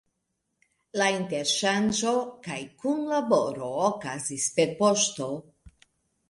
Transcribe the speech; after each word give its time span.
La 1.01 1.09
interŝanĝo 1.17 2.13
kaj 2.47 2.57
kunlaboro 2.85 3.69
okazis 3.91 4.49
per 4.57 4.75
poŝto. 4.81 5.29